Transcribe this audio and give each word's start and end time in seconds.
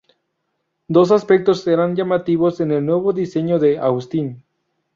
Dos 0.87 1.11
aspectos 1.11 1.67
eran 1.67 1.95
llamativos 1.95 2.59
en 2.59 2.71
el 2.71 2.83
nuevo 2.83 3.13
diseño 3.13 3.59
de 3.59 3.77
Austin. 3.77 4.43